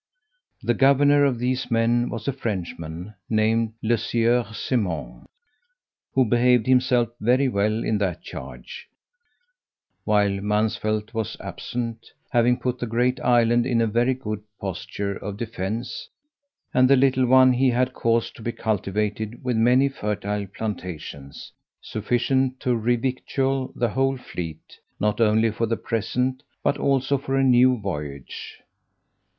[0.63, 5.27] The governor of these men was a Frenchman, named Le Sieur Simon,
[6.15, 8.89] who behaved himself very well in that charge,
[10.03, 15.37] while Mansvelt was absent, having put the great island in a very good posture of
[15.37, 16.09] defence,
[16.73, 22.59] and the little one he had caused to be cultivated with many fertile plantations, sufficient
[22.61, 27.77] to revictual the whole fleet, not only for the present, but also for a new
[27.77, 28.61] voyage.